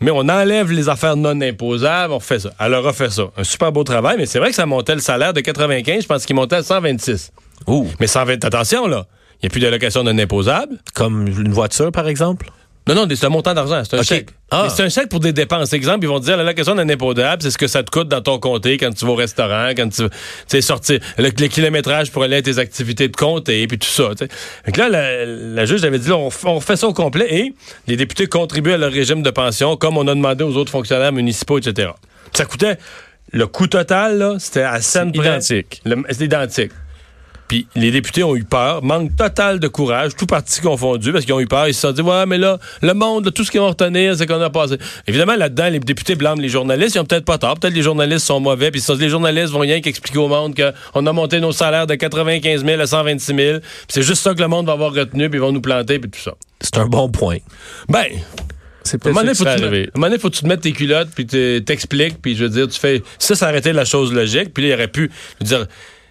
mais 0.01 0.11
on 0.11 0.21
enlève 0.29 0.71
les 0.71 0.89
affaires 0.89 1.17
non 1.17 1.41
imposables, 1.41 2.13
on 2.13 2.21
fait 2.21 2.41
ça. 2.41 2.51
Elle 2.59 2.75
a 2.75 2.81
refait 2.81 3.11
ça. 3.11 3.25
Un 3.37 3.45
super 3.45 3.73
beau 3.73 3.85
travail, 3.85 4.17
mais 4.19 4.27
c'est 4.27 4.39
vrai 4.39 4.51
que 4.51 4.55
ça 4.57 4.67
montait 4.67 4.95
le 4.95 5.01
salaire 5.01 5.33
de 5.33 5.41
95, 5.41 6.03
je 6.03 6.07
pense 6.07 6.27
qu'il 6.27 6.37
montait 6.37 6.57
à 6.57 6.63
126. 6.63 7.33
Ouh. 7.67 7.87
Mais 8.01 8.07
120, 8.07 8.45
attention, 8.45 8.87
là. 8.87 9.07
Il 9.41 9.47
n'y 9.47 9.49
a 9.49 9.51
plus 9.51 9.61
d'allocation 9.61 10.03
non 10.03 10.19
imposable. 10.19 10.79
Comme 10.95 11.29
une 11.29 11.53
voiture, 11.53 11.93
par 11.93 12.09
exemple? 12.09 12.51
Non, 12.89 12.95
non, 12.95 13.07
c'est 13.15 13.27
un 13.27 13.29
montant 13.29 13.55
d'argent, 13.55 13.83
c'est 13.85 13.97
un 13.97 14.01
OK. 14.01 14.05
chèque. 14.05 14.31
Ah. 14.51 14.69
C'est 14.75 14.83
un 14.83 14.89
chèque 14.89 15.09
pour 15.11 15.21
des 15.21 15.33
dépenses. 15.33 15.73
Exemple, 15.75 16.05
ils 16.05 16.09
vont 16.09 16.21
te 16.21 16.25
dire 16.25 16.37
l'allocation 16.37 16.75
non 16.75 16.89
imposable, 16.89 17.43
c'est 17.43 17.51
ce 17.51 17.59
que 17.59 17.67
ça 17.67 17.83
te 17.83 17.91
coûte 17.91 18.09
dans 18.09 18.23
ton 18.23 18.39
comté 18.39 18.79
quand 18.79 18.91
tu 18.93 19.05
vas 19.05 19.13
au 19.13 19.15
restaurant, 19.15 19.71
quand 19.77 19.89
tu 19.91 20.05
sais, 20.47 20.61
sortir, 20.63 21.01
le, 21.19 21.25
le 21.25 21.47
kilométrage 21.49 22.11
pour 22.11 22.23
aller 22.23 22.37
à 22.37 22.43
tes 22.43 22.59
activités 22.59 23.09
de 23.09 23.17
comté, 23.17 23.67
puis 23.67 23.79
tout 23.79 23.89
ça. 23.89 24.11
tu 24.17 24.25
sais. 24.25 24.29
Fait 24.65 24.73
que 24.73 24.81
là, 24.81 24.89
la, 24.89 25.27
la 25.27 25.65
juge 25.67 25.85
avait 25.85 25.99
dit, 25.99 26.09
là, 26.09 26.17
on, 26.17 26.31
on 26.45 26.61
fait 26.61 26.77
ça 26.77 26.89
au 26.89 26.95
complet 26.95 27.27
et 27.31 27.55
les 27.87 27.97
députés 27.97 28.27
contribuent 28.27 28.73
à 28.73 28.79
leur 28.79 28.91
régime 28.93 29.23
de 29.23 29.31
pension 29.31 29.77
comme 29.77 29.99
on 29.99 30.07
a 30.09 30.15
demandé 30.15 30.45
aux 30.45 30.57
autres 30.57 30.73
fonctionnaires 30.73 31.13
municipaux, 31.13 31.59
etc. 31.59 31.91
Ça 32.33 32.47
coûtait, 32.47 32.79
le 33.33 33.47
coût 33.47 33.67
total, 33.67 34.17
là, 34.19 34.37
c'était 34.39 34.63
à 34.63 34.81
scène 34.81 35.13
près. 35.13 35.29
Identique. 35.29 35.83
C'est 36.11 36.25
identique. 36.25 36.73
Puis 37.49 37.67
les 37.75 37.91
députés 37.91 38.23
ont 38.23 38.37
eu 38.37 38.45
peur, 38.45 38.85
manque 38.85 39.17
total 39.17 39.59
de 39.59 39.69
courage, 39.69 40.15
tout 40.17 40.27
parti 40.27 40.61
confondu, 40.61 41.13
parce 41.13 41.25
qu'ils 41.25 41.33
ont 41.33 41.41
eu 41.41 41.47
peur. 41.47 41.67
Ils 41.67 41.75
se 41.75 41.81
sont 41.81 41.93
dit, 41.93 42.03
ouais, 42.03 42.27
mais 42.27 42.37
là, 42.37 42.59
le 42.83 42.93
monde, 42.93 43.33
tout 43.33 43.43
ce 43.43 43.51
qu'ils 43.51 43.61
vont 43.61 43.69
retenir, 43.69 44.15
c'est 44.17 44.27
qu'on 44.27 44.41
a 44.41 44.51
passé. 44.51 44.77
Évidemment, 45.07 45.35
là-dedans, 45.35 45.71
les 45.71 45.81
députés 45.81 46.15
blâment 46.15 46.43
les 46.43 46.51
journalistes. 46.51 46.95
Ils 46.95 46.99
ont 46.99 47.07
peut-être 47.07 47.25
pas 47.25 47.39
tort. 47.39 47.59
Peut-être 47.59 47.75
les 47.75 47.83
journalistes 47.83 48.27
sont 48.27 48.39
mauvais. 48.39 48.71
Puis 48.71 48.81
ils 48.81 48.83
se 48.83 48.89
sont 48.89 48.97
dit, 48.97 49.05
les 49.05 49.09
journalistes 49.09 49.51
vont 49.51 49.61
rien 49.61 49.81
qu'expliquer 49.81 50.19
au 50.19 50.29
monde 50.29 50.55
qu'on 50.55 51.07
a 51.07 51.13
monté 51.13 51.41
nos 51.41 51.53
salaires 51.53 51.87
de 51.87 51.95
95 51.95 52.65
000 52.65 52.81
à 52.81 52.87
126 52.87 53.27
000. 53.35 53.59
Puis 53.61 53.69
c'est 53.89 54.03
juste 54.03 54.23
ça 54.23 54.35
que 54.35 54.41
le 54.41 54.49
monde 54.49 54.67
va 54.67 54.73
avoir 54.73 54.93
retenu, 54.93 55.31
puis 55.31 55.39
ils 55.39 55.43
vont 55.43 55.53
nous 55.53 55.63
planter, 55.63 55.99
puis 55.99 56.11
tout 56.11 56.21
ça. 56.21 56.35
C'est 56.61 56.77
un 56.77 56.87
bon 56.87 57.09
point. 57.09 57.39
Ben, 57.89 58.05
C'est 58.83 58.99
peut-être 58.99 59.35
ça 59.35 59.53
à 59.53 59.55
un 59.55 59.61
moment 59.95 60.07
donné, 60.09 60.19
faut 60.19 60.29
que 60.29 60.35
tu 60.35 60.43
te 60.43 60.47
mettes 60.47 60.61
tes 60.61 60.73
culottes, 60.73 61.09
puis 61.15 61.25
t'expliques, 61.65 62.21
puis 62.21 62.37
je 62.37 62.45
veux 62.45 62.51
dire, 62.51 62.69
tu 62.69 62.79
fais... 62.79 63.03
Ça, 63.19 63.35
ça 63.35 63.49
aurait 63.49 63.59
été 63.59 63.73
la 63.73 63.85
chose 63.87 64.13
logique, 64.13 64.53
puis 64.53 64.65
là, 64.65 64.69
il 64.69 64.75
aurait 64.75 64.89
pu... 64.89 65.11
Dire, 65.41 65.67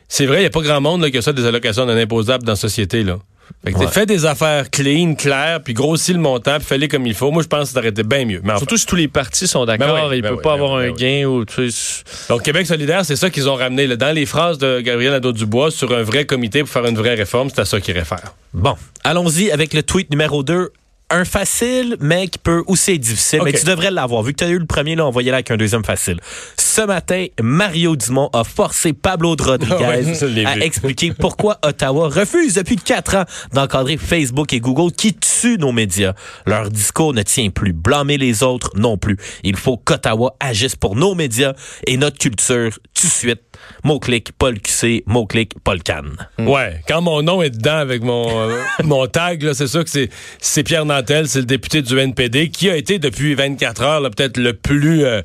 c'est 0.07 0.25
vrai, 0.25 0.37
il 0.37 0.41
n'y 0.41 0.45
a 0.47 0.49
pas 0.49 0.61
grand 0.61 0.81
monde 0.81 1.01
là, 1.01 1.09
qui 1.11 1.17
a 1.17 1.21
ça, 1.21 1.33
des 1.33 1.45
allocations 1.45 1.85
non 1.85 1.95
imposables 1.97 2.43
dans 2.43 2.53
la 2.53 2.55
société, 2.57 3.03
là. 3.03 3.17
Fait 3.63 3.71
que 3.71 3.77
Ouais. 3.79 3.87
fais 3.87 4.05
des 4.05 4.25
affaires 4.25 4.69
clean, 4.69 5.15
claires, 5.15 5.61
puis 5.63 5.73
grossis 5.73 6.11
le 6.11 6.19
montant, 6.19 6.57
puis 6.57 6.65
fais-les 6.65 6.89
comme 6.89 7.07
il 7.07 7.13
faut. 7.13 7.31
Moi, 7.31 7.43
je 7.43 7.47
pense 7.47 7.69
que 7.69 7.73
ça 7.73 7.79
aurait 7.79 7.89
été 7.89 8.03
bien 8.03 8.25
mieux. 8.25 8.41
Mais 8.43 8.49
enfin. 8.51 8.57
Surtout 8.59 8.75
si 8.77 8.85
tous 8.85 8.97
les 8.97 9.07
partis 9.07 9.47
sont 9.47 9.63
d'accord, 9.63 10.09
Ben 10.09 10.15
il 10.15 10.21
ben 10.21 10.29
peut 10.31 10.35
oui, 10.35 10.41
pas 10.41 10.49
ben 10.57 10.63
avoir 10.63 10.81
oui, 10.81 10.87
un 10.87 10.91
gain 10.91 11.25
ou 11.25 11.45
tu 11.45 11.71
sais, 11.71 12.03
Donc, 12.27 12.43
Québec 12.43 12.67
solidaire, 12.67 13.05
c'est 13.05 13.15
ça 13.15 13.29
qu'ils 13.29 13.47
ont 13.47 13.55
ramené. 13.55 13.87
là. 13.87 13.95
Dans 13.95 14.13
les 14.13 14.25
phrases 14.25 14.57
de 14.57 14.81
Gabriel 14.81 15.13
Nadeau-Dubois 15.13 15.71
sur 15.71 15.93
un 15.95 16.03
vrai 16.03 16.25
comité 16.25 16.59
pour 16.59 16.69
faire 16.69 16.85
une 16.87 16.97
vraie 16.97 17.15
réforme, 17.15 17.49
c'est 17.49 17.61
à 17.61 17.65
ça 17.65 17.79
qu'il 17.79 17.95
irait 17.95 18.03
faire. 18.05 18.33
Bon, 18.53 18.75
allons-y 19.05 19.49
avec 19.51 19.73
le 19.73 19.81
tweet 19.81 20.09
numéro 20.11 20.43
2. 20.43 20.69
Un 21.09 21.23
facile, 21.23 21.95
mais 22.01 22.27
qui 22.27 22.37
peut 22.37 22.63
aussi 22.67 22.91
être 22.91 22.99
difficile. 22.99 23.39
Mais 23.45 23.53
tu 23.53 23.65
devrais 23.65 23.91
l'avoir. 23.91 24.23
Vu 24.23 24.33
que 24.33 24.39
tu 24.39 24.43
as 24.43 24.49
eu 24.49 24.59
le 24.59 24.65
premier, 24.65 24.95
là, 24.95 25.09
y 25.15 25.19
aller 25.19 25.31
avec 25.31 25.51
un 25.51 25.55
deuxième 25.55 25.85
facile. 25.85 26.19
Ce 26.57 26.81
matin, 26.81 27.27
Mario 27.41 27.95
Dumont 27.95 28.29
a 28.33 28.43
forcé 28.43 28.91
Pablo 28.91 29.35
Rodriguez 29.39 29.75
Ouais, 29.87 30.13
je 30.13 30.25
l'ai 30.25 30.45
à 30.45 30.57
expliquer 30.57 31.13
pourquoi 31.13 31.59
Ottawa 31.65 32.09
refuse 32.09 32.55
depuis 32.55 32.75
quatre 32.75 33.15
ans 33.15 33.23
d'encadrer 33.53 33.95
Facebook 33.95 34.51
et 34.51 34.59
Google 34.59 34.91
qui 34.91 35.13
tuent 35.13 35.57
nos 35.57 35.71
médias. 35.71 36.13
Leur 36.45 36.69
discours 36.69 37.13
ne 37.13 37.21
tient 37.21 37.51
plus. 37.51 37.71
Blâmer 37.71 38.17
les 38.17 38.43
autres 38.43 38.71
non 38.75 38.97
plus. 38.97 39.17
Il 39.43 39.55
faut 39.55 39.77
qu'Ottawa 39.77 40.35
agisse 40.41 40.75
pour 40.75 40.97
nos 40.97 41.15
médias 41.15 41.53
et 41.87 41.95
notre 41.95 42.17
culture 42.17 42.71
tout 42.93 43.07
de 43.07 43.11
suite. 43.11 43.41
Mot-clic, 43.83 44.31
Paul 44.37 44.59
QC, 44.59 45.03
mot-clic, 45.05 45.53
Paul 45.63 45.81
Cannes. 45.81 46.15
Ouais, 46.37 46.81
quand 46.87 47.01
mon 47.01 47.21
nom 47.23 47.41
est 47.41 47.49
dedans 47.49 47.77
avec 47.77 48.03
mon, 48.03 48.49
euh, 48.49 48.61
mon 48.83 49.07
tag, 49.07 49.41
là, 49.41 49.53
c'est 49.53 49.67
sûr 49.67 49.83
que 49.83 49.89
c'est, 49.89 50.09
c'est 50.39 50.63
Pierre 50.63 50.85
Nantel, 50.97 51.27
c'est 51.27 51.39
le 51.39 51.45
député 51.45 51.83
du 51.83 51.97
NPD, 51.97 52.49
qui 52.49 52.71
a 52.71 52.75
été 52.75 52.97
depuis 52.97 53.35
24 53.35 53.81
heures 53.83 54.01
peut-être 54.09 54.37
le 54.37 54.53
plus... 54.53 55.05
euh, 55.05 55.21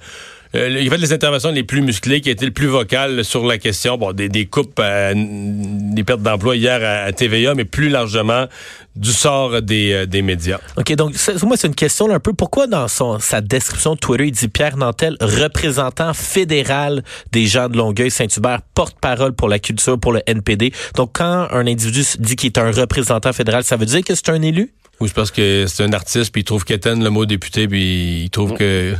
euh, 0.55 0.79
il 0.81 0.91
fait 0.91 0.99
les 0.99 1.13
interventions 1.13 1.51
les 1.51 1.63
plus 1.63 1.81
musclées, 1.81 2.21
qui 2.21 2.29
a 2.29 2.33
été 2.33 2.45
le 2.45 2.51
plus 2.51 2.67
vocal 2.67 3.25
sur 3.25 3.47
la 3.47 3.57
question 3.57 3.97
bon, 3.97 4.13
des, 4.13 4.47
coupes, 4.47 4.79
euh, 4.81 5.13
des 5.17 6.05
pertes 6.05 6.21
d'emploi 6.21 6.57
hier 6.57 6.81
à, 7.07 7.11
TVA, 7.13 7.55
mais 7.55 7.65
plus 7.65 7.89
largement 7.89 8.47
du 8.95 9.13
sort 9.13 9.63
des, 9.63 9.93
euh, 9.93 10.07
des 10.07 10.21
médias. 10.21 10.59
OK, 10.77 10.93
donc 10.95 11.15
moi, 11.45 11.57
c'est 11.57 11.69
une 11.69 11.75
question 11.75 12.11
un 12.11 12.21
peu. 12.21 12.35
Pourquoi 12.35 12.67
dans 12.67 12.89
son, 12.89 13.19
sa 13.19 13.41
description 13.41 13.95
de 13.95 13.99
Twitter, 13.99 14.27
il 14.27 14.33
dit 14.33 14.49
Pierre 14.49 14.77
Nantel, 14.77 15.17
représentant 15.21 16.13
fédéral 16.13 17.03
des 17.33 17.47
gens 17.47 17.71
de 17.71 17.79
Longueuil, 17.79 18.11
Saint-Hubert, 18.11 18.61
porte-parole 18.75 19.33
pour 19.33 19.49
la 19.49 19.59
culture, 19.59 19.99
pour 19.99 20.13
le 20.13 20.21
NPD. 20.27 20.73
Donc, 20.97 21.13
quand 21.15 21.49
un 21.51 21.67
individu 21.67 22.03
dit 22.19 22.37
qu'il 22.37 22.49
est 22.49 22.59
un 22.59 22.71
représentant 22.71 23.33
fédéral, 23.33 23.65
ça 23.65 23.77
veut 23.77 23.87
dire 23.87 24.03
que 24.05 24.15
c'est 24.15 24.29
un 24.29 24.43
élu? 24.43 24.71
Ou 25.03 25.09
je 25.09 25.13
pense 25.13 25.31
que 25.33 25.65
c'est 25.69 25.83
un 25.83 25.93
artiste, 25.93 26.33
puis 26.33 26.43
il 26.43 26.45
trouve 26.45 26.65
qu'éteindre 26.65 27.03
le 27.03 27.11
mot 27.11 27.27
député, 27.27 27.67
puis 27.67 28.23
il 28.25 28.31
trouve 28.31 28.55
que... 28.55 28.95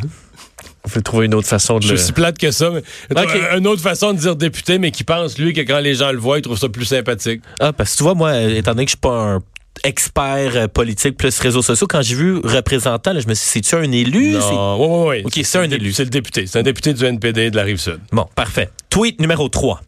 on 0.85 0.89
peut 0.89 1.01
trouver 1.03 1.27
une 1.27 1.35
autre 1.35 1.47
façon 1.47 1.79
de 1.79 1.85
Je 1.85 1.93
le... 1.93 1.97
suis 1.97 2.07
si 2.07 2.13
plate 2.13 2.37
que 2.39 2.51
ça, 2.51 2.71
mais 2.71 2.83
Ok. 3.23 3.39
une 3.57 3.67
autre 3.69 3.83
façon 3.83 4.13
de 4.13 4.19
dire 4.19 4.35
député, 4.35 4.79
mais 4.79 4.91
qui 4.91 5.05
pense, 5.05 5.39
lui, 5.39 5.53
que 5.53 5.61
quand 5.61 5.79
les 5.79 5.95
gens 5.95 6.11
le 6.11 6.19
voient, 6.19 6.39
il 6.39 6.43
trouve 6.43 6.59
ça 6.59 6.69
plus 6.69 6.85
sympathique. 6.87 7.41
Ah, 7.61 7.73
parce 7.73 7.93
que 7.93 7.97
tu 7.99 8.03
vois, 8.03 8.15
moi, 8.15 8.37
étant 8.41 8.73
donné 8.73 8.85
que 8.85 8.91
je 8.91 8.97
suis 8.97 9.01
pas 9.01 9.35
un 9.35 9.41
expert 9.85 10.53
euh, 10.57 10.69
politique 10.69 11.17
plus 11.17 11.39
réseaux 11.39 11.63
sociaux, 11.63 11.87
quand 11.89 12.03
j'ai 12.03 12.15
vu 12.15 12.37
représentant, 12.43 13.13
là, 13.13 13.21
je 13.21 13.29
me 13.29 13.35
suis 13.35 13.61
dit, 13.61 13.69
c'est-tu 13.69 13.75
un 13.85 13.91
élu? 13.93 14.33
C'est- 14.33 14.39
Non, 14.39 14.77
oui, 14.81 14.89
oui, 14.89 15.17
oui. 15.19 15.23
Ok, 15.41 15.41
c'est 15.47 15.59
un 15.59 15.71
élu. 15.71 15.93
C'est 15.93 16.05
le 16.05 16.11
député. 16.11 16.47
C'est 16.47 16.59
un 16.59 16.63
député 16.63 16.93
du 16.95 17.05
NPD 17.05 17.51
de 17.51 17.57
la 17.57 17.63
Rive-Sud. 17.63 18.01
Bon, 18.13 18.27
parfait. 18.35 18.69
Tweet 18.91 19.21
numéro 19.21 19.49
3. 19.49 19.81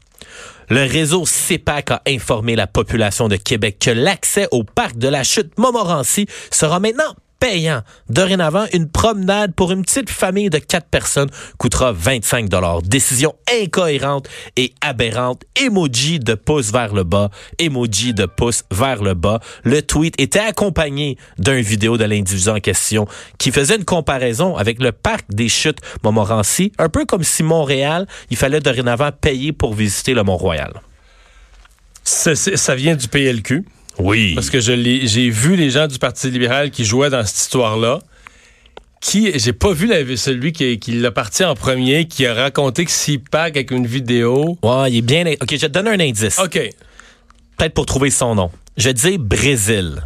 Le 0.68 0.90
réseau 0.90 1.26
CEPAC 1.26 1.90
a 1.90 2.02
informé 2.06 2.56
la 2.56 2.66
population 2.66 3.28
de 3.28 3.36
Québec 3.36 3.78
que 3.80 3.90
l'accès 3.90 4.48
au 4.50 4.64
parc 4.64 4.96
de 4.96 5.08
la 5.08 5.22
chute 5.24 5.58
Montmorency 5.58 6.26
sera 6.50 6.80
maintenant 6.80 7.14
payant. 7.44 7.82
Dorénavant, 8.08 8.64
une 8.72 8.88
promenade 8.88 9.54
pour 9.54 9.70
une 9.70 9.82
petite 9.82 10.08
famille 10.08 10.48
de 10.48 10.56
quatre 10.56 10.88
personnes 10.88 11.28
coûtera 11.58 11.92
25 11.92 12.48
dollars. 12.48 12.80
Décision 12.80 13.34
incohérente 13.52 14.30
et 14.56 14.72
aberrante. 14.80 15.42
Emoji 15.54 16.20
de 16.20 16.36
pouce 16.36 16.72
vers 16.72 16.94
le 16.94 17.04
bas. 17.04 17.28
Emoji 17.58 18.14
de 18.14 18.24
pouce 18.24 18.64
vers 18.70 19.02
le 19.02 19.12
bas. 19.12 19.40
Le 19.62 19.82
tweet 19.82 20.18
était 20.18 20.38
accompagné 20.38 21.18
d'un 21.36 21.60
vidéo 21.60 21.98
de 21.98 22.04
l'individu 22.04 22.48
en 22.48 22.60
question 22.60 23.06
qui 23.36 23.52
faisait 23.52 23.76
une 23.76 23.84
comparaison 23.84 24.56
avec 24.56 24.80
le 24.80 24.92
parc 24.92 25.26
des 25.28 25.50
chutes 25.50 25.80
Montmorency, 26.02 26.72
un 26.78 26.88
peu 26.88 27.04
comme 27.04 27.24
si 27.24 27.42
Montréal, 27.42 28.06
il 28.30 28.38
fallait 28.38 28.60
dorénavant 28.60 29.12
payer 29.12 29.52
pour 29.52 29.74
visiter 29.74 30.14
le 30.14 30.22
Mont-Royal. 30.22 30.72
Ça 32.04 32.74
vient 32.74 32.96
du 32.96 33.06
PLQ. 33.06 33.66
Oui. 33.98 34.34
Parce 34.34 34.50
que 34.50 34.60
je 34.60 34.72
j'ai 35.04 35.30
vu 35.30 35.56
les 35.56 35.70
gens 35.70 35.86
du 35.86 35.98
Parti 35.98 36.30
libéral 36.30 36.70
qui 36.70 36.84
jouaient 36.84 37.10
dans 37.10 37.24
cette 37.24 37.38
histoire-là. 37.38 38.00
Qui, 39.00 39.38
j'ai 39.38 39.52
pas 39.52 39.72
vu 39.72 39.86
la- 39.86 40.16
celui 40.16 40.52
qui, 40.52 40.78
qui 40.78 40.92
l'a 40.92 41.10
parti 41.10 41.44
en 41.44 41.54
premier, 41.54 42.06
qui 42.08 42.24
a 42.26 42.32
raconté 42.32 42.86
que 42.86 42.90
s'il 42.90 43.20
pack 43.20 43.54
avec 43.56 43.70
une 43.70 43.86
vidéo. 43.86 44.56
Ouais, 44.62 44.90
il 44.90 44.96
est 44.98 45.02
bien. 45.02 45.24
OK, 45.26 45.50
je 45.50 45.56
vais 45.56 45.58
te 45.58 45.66
donner 45.66 45.90
un 45.90 46.00
indice. 46.00 46.38
OK. 46.38 46.58
Peut-être 47.58 47.74
pour 47.74 47.84
trouver 47.86 48.08
son 48.10 48.34
nom. 48.34 48.50
Je 48.78 48.88
dire 48.90 49.18
Brésil. 49.18 50.02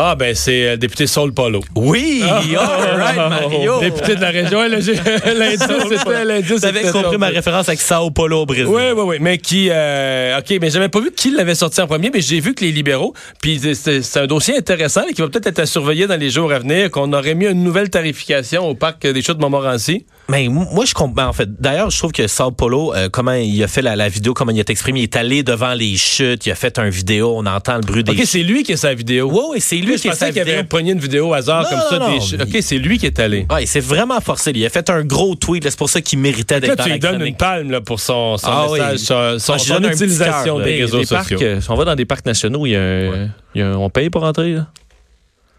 Ah, 0.00 0.14
ben, 0.14 0.32
c'est 0.32 0.68
euh, 0.68 0.76
député 0.76 1.08
Saul 1.08 1.32
Polo. 1.32 1.60
Oui, 1.74 2.22
all 2.22 2.96
right, 3.00 3.16
Mario. 3.28 3.80
Député 3.80 4.14
de 4.14 4.20
la 4.20 4.28
région. 4.30 4.60
Ouais, 4.60 4.68
là, 4.68 4.78
j'ai- 4.78 4.94
L'indice, 5.34 5.66
c'était 5.98 6.24
l'indice. 6.24 6.52
Vous 6.52 6.64
avez 6.64 6.78
c'était 6.80 6.92
compris 6.92 7.10
Saul 7.10 7.18
ma 7.18 7.26
Polo. 7.26 7.36
référence 7.36 7.68
avec 7.68 7.80
Sao 7.80 8.10
Paulo 8.12 8.42
au 8.42 8.46
Brésil. 8.46 8.66
Oui, 8.68 8.82
oui, 8.94 9.02
oui. 9.04 9.16
Mais 9.20 9.38
qui. 9.38 9.68
euh, 9.72 10.38
OK, 10.38 10.56
mais 10.60 10.70
j'avais 10.70 10.88
pas 10.88 11.00
vu 11.00 11.10
qui 11.10 11.32
l'avait 11.32 11.56
sorti 11.56 11.80
en 11.80 11.88
premier, 11.88 12.10
mais 12.14 12.20
j'ai 12.20 12.38
vu 12.38 12.54
que 12.54 12.64
les 12.64 12.70
libéraux. 12.70 13.12
Puis 13.42 13.58
c'est- 13.60 13.74
c'est 13.74 14.02
c'est 14.02 14.20
un 14.20 14.26
dossier 14.28 14.56
intéressant 14.56 15.02
et 15.08 15.14
qui 15.14 15.20
va 15.20 15.28
peut-être 15.28 15.48
être 15.48 15.58
à 15.58 15.66
surveiller 15.66 16.06
dans 16.06 16.16
les 16.18 16.30
jours 16.30 16.52
à 16.52 16.60
venir, 16.60 16.92
qu'on 16.92 17.12
aurait 17.12 17.34
mis 17.34 17.46
une 17.46 17.64
nouvelle 17.64 17.90
tarification 17.90 18.68
au 18.68 18.74
parc 18.76 19.04
des 19.04 19.20
Chutes 19.20 19.36
de 19.38 19.42
Montmorency. 19.42 20.06
Mais 20.30 20.46
moi, 20.48 20.84
je 20.84 20.92
comprends. 20.92 21.26
En 21.26 21.32
fait, 21.32 21.48
d'ailleurs, 21.58 21.88
je 21.88 21.96
trouve 21.98 22.12
que 22.12 22.26
Sao 22.26 22.50
Paulo, 22.50 22.92
euh, 22.94 23.08
comment 23.10 23.32
il 23.32 23.62
a 23.64 23.66
fait 23.66 23.80
la, 23.80 23.96
la 23.96 24.10
vidéo, 24.10 24.34
comment 24.34 24.52
il 24.52 24.60
a 24.60 24.64
exprimé, 24.68 25.00
il 25.00 25.04
est 25.04 25.16
allé 25.16 25.42
devant 25.42 25.72
les 25.72 25.96
chutes, 25.96 26.44
il 26.44 26.50
a 26.50 26.54
fait 26.54 26.78
un 26.78 26.90
vidéo, 26.90 27.32
on 27.34 27.46
entend 27.46 27.76
le 27.76 27.80
bruit 27.80 28.04
des 28.04 28.12
OK, 28.12 28.20
c'est 28.26 28.42
lui 28.42 28.62
qui 28.62 28.74
a 28.74 28.76
sa 28.76 28.92
vidéo. 28.92 29.30
Ouais, 29.30 29.48
ouais, 29.52 29.60
c'est 29.60 29.76
lui 29.76 29.96
je 29.96 30.02
qui 30.02 30.08
a 30.08 30.10
pensais 30.10 30.26
sa 30.26 30.32
qu'il 30.32 30.42
avait 30.42 30.64
pogné 30.64 30.92
une 30.92 30.98
vidéo 31.00 31.28
au 31.28 31.32
hasard 31.32 31.62
Non, 31.62 31.68
comme 31.70 31.80
ça. 31.88 31.98
non, 31.98 32.08
des 32.12 32.18
non, 32.18 32.20
chutes. 32.20 32.38
mais- 32.46 32.56
OK, 32.58 32.62
c'est 32.62 32.76
lui 32.78 32.98
qui 32.98 33.06
est 33.06 33.18
allé. 33.18 33.46
Ouais, 33.50 33.64
c'est 33.64 33.80
vraiment 33.80 34.20
forcé. 34.20 34.52
Il 34.54 34.66
a 34.66 34.68
fait 34.68 34.90
un 34.90 35.02
gros 35.02 35.34
tweet. 35.34 35.64
là, 35.64 35.70
C'est 35.70 35.78
pour 35.78 35.88
ça 35.88 36.02
qu'il 36.02 36.18
méritait 36.18 36.56
Là, 36.56 36.60
d'être 36.60 36.76
dans 36.76 36.84
tu 36.84 36.90
lui 36.90 36.98
donnes 36.98 37.22
une 37.22 37.34
palme 37.36 37.70
là, 37.70 37.80
pour 37.80 37.98
son, 37.98 38.36
son 38.36 38.46
Ah 38.50 38.66
oui. 38.70 38.80
message, 38.80 38.98
son, 38.98 39.38
son- 39.38 39.52
Ah, 39.54 39.58
son 39.58 39.82
utilisation 39.82 40.44
cœur, 40.44 40.58
là. 40.58 40.64
des 40.66 40.80
réseaux 40.82 41.04
sociaux. 41.04 41.38
euh, 41.40 41.60
on 41.70 41.74
va 41.74 41.84
dans 41.86 41.94
des 41.94 42.04
parcs 42.04 42.26
nationaux, 42.26 42.66
il 42.66 42.72
y 42.72 42.76
a 42.76 42.82
un, 42.82 43.30
il 43.54 43.60
y 43.60 43.62
a 43.62 43.68
un- 43.70 43.76
on 43.76 43.88
paye 43.88 44.10
pour 44.10 44.24
entrer. 44.24 44.52
Là? 44.52 44.66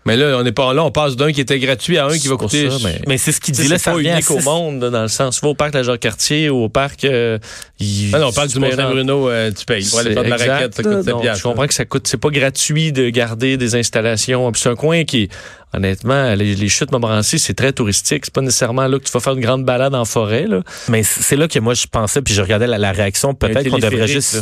Mais 0.05 0.15
là, 0.15 0.37
on 0.41 0.45
est 0.45 0.51
pas 0.53 0.73
là, 0.73 0.83
on 0.83 0.91
passe 0.91 1.15
d'un 1.17 1.31
qui 1.33 1.41
était 1.41 1.59
gratuit 1.59 1.97
à 1.97 2.05
un 2.07 2.17
qui 2.17 2.27
va 2.29 2.37
coûter. 2.37 2.69
ça, 2.69 2.77
mais- 2.83 3.01
Mais 3.05 3.17
c'est 3.17 3.31
ce 3.33 3.41
qu'il 3.41 3.53
dit 3.53 3.63
là, 3.67 3.77
c'est 3.77 3.83
ça 3.83 3.91
pas 3.91 3.97
unique 3.99 4.31
au 4.31 4.39
monde, 4.41 4.79
dans 4.79 5.01
le 5.01 5.07
sens. 5.09 5.35
Tu 5.35 5.41
vas 5.41 5.49
au 5.49 5.55
parc 5.55 5.71
de 5.73 5.77
la 5.79 5.83
Jacques-Cartier 5.83 6.49
ou 6.49 6.63
au 6.63 6.69
parc. 6.69 7.03
euh, 7.03 7.37
Ah 8.13 8.19
non, 8.19 8.27
on 8.27 8.31
parle 8.31 8.47
du 8.47 8.59
Mont-Saint-Bruno, 8.59 9.29
euh, 9.29 9.51
tu 9.51 9.65
payes. 9.65 9.85
Pour 9.89 9.99
aller 9.99 10.13
faire 10.13 10.23
de 10.23 10.29
la 10.29 10.37
raquette, 10.53 10.75
ça 10.75 10.83
coûte 10.83 10.91
7 11.03 11.05
Donc, 11.05 11.21
piastres. 11.21 11.39
Je 11.39 11.43
comprends 11.43 11.67
que 11.67 11.73
ça 11.73 11.85
coûte, 11.85 12.07
c'est 12.07 12.17
pas 12.17 12.29
gratuit 12.29 12.91
de 12.93 13.09
garder 13.09 13.57
des 13.57 13.75
installations. 13.75 14.51
Puis 14.51 14.61
C'est 14.61 14.69
un 14.69 14.75
coin 14.75 15.03
qui, 15.03 15.29
honnêtement, 15.73 16.33
les, 16.33 16.55
les 16.55 16.69
chutes 16.69 16.91
Montmorency, 16.91 17.37
c'est 17.37 17.53
très 17.53 17.73
touristique. 17.73 18.23
C'est 18.25 18.33
pas 18.33 18.41
nécessairement 18.41 18.87
là 18.87 18.97
que 18.99 19.03
tu 19.03 19.11
vas 19.11 19.19
faire 19.19 19.33
une 19.33 19.41
grande 19.41 19.65
balade 19.65 19.93
en 19.95 20.05
forêt. 20.05 20.47
Là. 20.47 20.61
Mais 20.87 21.03
c'est 21.03 21.35
là 21.35 21.47
que 21.49 21.59
moi 21.59 21.73
je 21.73 21.85
pensais, 21.87 22.21
puis 22.21 22.33
je 22.33 22.41
regardais 22.41 22.67
la, 22.67 22.77
la 22.77 22.93
réaction, 22.93 23.33
peut-être 23.33 23.69
qu'on 23.69 23.77
devrait 23.77 24.07
juste 24.07 24.35
là. 24.35 24.41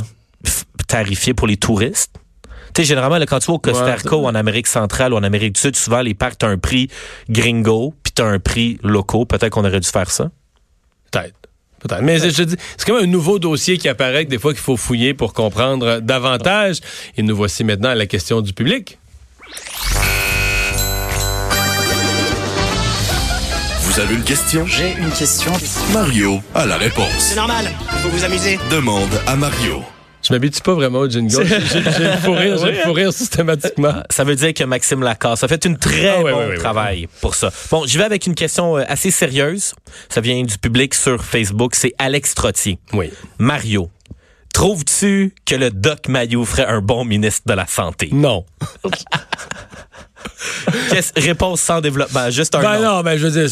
tarifier 0.87 1.33
pour 1.33 1.47
les 1.47 1.57
touristes. 1.57 2.11
Tu 2.77 2.83
sais, 2.83 2.89
généralement, 2.89 3.17
là, 3.17 3.25
quand 3.25 3.39
tu 3.39 3.47
vas 3.47 3.53
au 3.53 3.57
Costa 3.57 3.83
Ouais, 3.85 3.95
Rica 3.95 4.15
ou 4.15 4.27
en 4.27 4.35
Amérique 4.35 4.67
centrale 4.67 5.11
ou 5.11 5.17
en 5.17 5.23
Amérique 5.23 5.55
du 5.55 5.59
Sud, 5.59 5.75
souvent, 5.75 6.01
les 6.01 6.13
parcs, 6.13 6.37
t'as 6.37 6.47
un 6.47 6.59
prix 6.59 6.89
gringo, 7.27 7.95
puis 8.03 8.13
t'as 8.13 8.25
un 8.25 8.37
prix 8.37 8.77
locaux. 8.83 9.25
Peut-être 9.25 9.49
qu'on 9.49 9.65
aurait 9.65 9.79
dû 9.79 9.89
faire 9.89 10.11
ça. 10.11 10.29
Peut-être. 11.09 11.33
Peut-être. 11.79 12.03
Mais 12.03 12.19
je 12.19 12.27
te 12.29 12.43
dis, 12.43 12.55
c'est 12.77 12.85
comme 12.85 13.01
un 13.01 13.07
nouveau 13.07 13.39
dossier 13.39 13.79
qui 13.79 13.89
apparaît 13.89 14.25
que 14.25 14.29
des 14.29 14.37
fois 14.37 14.53
qu'il 14.53 14.61
faut 14.61 14.77
fouiller 14.77 15.15
pour 15.15 15.33
comprendre 15.33 16.01
davantage. 16.01 16.77
Et 17.17 17.23
nous 17.23 17.35
voici 17.35 17.63
maintenant 17.63 17.89
à 17.89 17.95
la 17.95 18.05
question 18.05 18.41
du 18.41 18.53
public. 18.53 18.99
Vous 23.81 23.99
avez 23.99 24.13
une 24.13 24.23
question? 24.23 24.67
J'ai 24.67 24.93
une 24.99 25.09
question. 25.09 25.51
Mario 25.93 26.41
a 26.53 26.67
la 26.67 26.77
réponse. 26.77 27.09
C'est 27.17 27.37
normal, 27.37 27.71
faut 28.03 28.09
vous 28.09 28.23
amuser. 28.23 28.59
Demande 28.69 29.19
à 29.25 29.35
Mario. 29.35 29.81
Je 30.27 30.33
m'habitue 30.33 30.61
pas 30.61 30.73
vraiment 30.73 30.99
au 30.99 31.09
jingle. 31.09 31.45
J'ai 31.45 31.79
le 31.79 32.17
fou 32.17 32.33
rire, 32.33 32.57
j'ai 32.57 32.83
le 32.85 32.91
rire 32.91 33.13
systématiquement. 33.13 34.03
Ça 34.09 34.23
veut 34.25 34.35
dire 34.35 34.53
que 34.53 34.63
Maxime 34.65 35.01
Lacasse 35.01 35.43
a 35.43 35.47
fait 35.47 35.63
une 35.65 35.77
très 35.77 36.09
Ah 36.09 36.21
ouais, 36.21 36.31
bon 36.31 36.37
ouais, 36.39 36.45
ouais, 36.45 36.51
ouais. 36.51 36.57
travail 36.57 37.07
pour 37.21 37.33
ça. 37.35 37.49
Bon, 37.71 37.85
je 37.85 37.97
vais 37.97 38.03
avec 38.03 38.25
une 38.27 38.35
question 38.35 38.77
euh, 38.77 38.83
assez 38.89 39.09
sérieuse. 39.11 39.73
Ça 40.09 40.19
vient 40.19 40.43
du 40.43 40.57
public 40.57 40.93
sur 40.95 41.23
Facebook. 41.23 41.75
C'est 41.75 41.93
Alex 41.97 42.35
Trottier. 42.35 42.77
Oui. 42.91 43.09
Mario, 43.39 43.89
trouves-tu 44.53 45.33
que 45.45 45.55
le 45.55 45.71
Doc 45.71 46.09
Mayou 46.09 46.43
ferait 46.43 46.65
un 46.65 46.81
bon 46.81 47.05
ministre 47.05 47.43
de 47.45 47.53
la 47.53 47.65
Santé? 47.67 48.09
Non. 48.11 48.45
Réponse 51.15 51.61
sans 51.61 51.81
développement, 51.81 52.29
juste 52.29 52.55
un 52.55 52.61
Ben 52.61 52.79
nom. 52.81 52.95
non, 52.97 53.01
ben 53.03 53.17
je 53.17 53.27
veux 53.27 53.31
dire, 53.31 53.49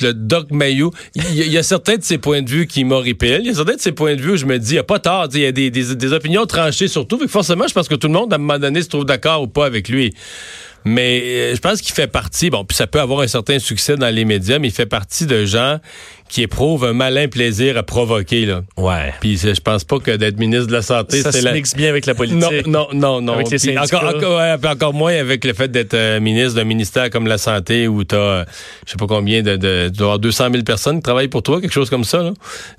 le 0.00 0.12
Doc 0.14 0.50
Mayou, 0.50 0.90
il 1.14 1.34
y, 1.34 1.42
a- 1.42 1.44
il 1.46 1.52
y 1.52 1.58
a 1.58 1.62
certains 1.62 1.96
de 1.96 2.04
ses 2.04 2.18
points 2.18 2.42
de 2.42 2.48
vue 2.50 2.66
qui 2.66 2.84
m'horripilent. 2.84 3.40
Il 3.42 3.46
y 3.46 3.50
a 3.50 3.54
certains 3.54 3.74
de 3.76 3.80
ses 3.80 3.92
points 3.92 4.14
de 4.16 4.20
vue 4.20 4.32
où 4.32 4.36
je 4.36 4.46
me 4.46 4.58
dis, 4.58 4.70
il 4.70 4.74
n'y 4.74 4.78
a 4.78 4.84
pas 4.84 4.98
tort. 4.98 5.28
Il 5.34 5.40
y 5.40 5.46
a 5.46 5.52
des, 5.52 5.70
des- 5.70 5.94
des 5.94 6.12
opinions 6.12 6.46
tranchées 6.46 6.88
surtout. 6.88 7.18
Fait 7.18 7.26
que 7.26 7.30
forcément, 7.30 7.66
je 7.68 7.74
pense 7.74 7.88
que 7.88 7.94
tout 7.96 8.06
le 8.08 8.12
monde, 8.14 8.32
à 8.32 8.36
un 8.36 8.38
moment 8.38 8.58
donné, 8.58 8.82
se 8.82 8.88
trouve 8.88 9.04
d'accord 9.04 9.42
ou 9.42 9.48
pas 9.48 9.66
avec 9.66 9.88
lui. 9.88 10.14
Mais 10.84 11.20
euh, 11.24 11.54
je 11.56 11.60
pense 11.60 11.80
qu'il 11.82 11.92
fait 11.94 12.06
partie, 12.06 12.50
bon, 12.50 12.64
puis 12.64 12.76
ça 12.76 12.86
peut 12.86 13.00
avoir 13.00 13.20
un 13.20 13.26
certain 13.26 13.58
succès 13.58 13.96
dans 13.96 14.14
les 14.14 14.24
médias, 14.24 14.58
mais 14.60 14.68
il 14.68 14.74
fait 14.74 14.86
partie 14.86 15.26
de 15.26 15.44
gens 15.44 15.78
qui 16.28 16.42
éprouvent 16.42 16.84
un 16.84 16.92
malin 16.92 17.28
plaisir 17.28 17.76
à 17.76 17.82
provoquer. 17.82 18.46
Là. 18.46 18.62
Ouais. 18.76 19.14
Puis 19.20 19.38
je 19.38 19.60
pense 19.60 19.84
pas 19.84 19.98
que 19.98 20.10
d'être 20.12 20.38
ministre 20.38 20.66
de 20.66 20.72
la 20.72 20.82
Santé, 20.82 21.22
Ça 21.22 21.32
se 21.32 21.42
la... 21.42 21.52
mixe 21.52 21.74
bien 21.74 21.88
avec 21.88 22.06
la 22.06 22.12
Non, 22.12 22.16
politique. 22.16 22.66
non, 22.66 22.88
non, 22.92 23.20
non. 23.20 23.34
Avec 23.34 23.50
les 23.50 23.58
syndicats. 23.58 23.82
encore, 23.98 24.14
encore, 24.16 24.38
ouais, 24.38 24.68
encore 24.68 24.94
moins 24.94 25.14
avec 25.14 25.44
le 25.44 25.52
fait 25.54 25.68
d'être 25.68 25.94
euh, 25.94 26.20
ministre 26.20 26.54
d'un 26.54 26.64
ministère 26.64 27.10
comme 27.10 27.26
la 27.26 27.38
santé 27.38 27.88
où 27.88 28.04
tu 28.04 28.14
as, 28.14 28.44
je 28.86 28.90
sais 28.92 28.96
pas 28.96 29.06
combien, 29.06 29.42
de, 29.42 29.56
de, 29.56 29.88
tu 29.88 29.98
dois 29.98 30.06
avoir 30.06 30.18
200 30.18 30.48
000 30.52 30.62
personnes 30.64 30.96
qui 30.96 31.02
travaillent 31.02 31.28
pour 31.28 31.42
toi, 31.42 31.60
quelque 31.60 31.72
chose 31.72 31.90
comme 31.90 32.04
ça. 32.04 32.22
Là. 32.22 32.32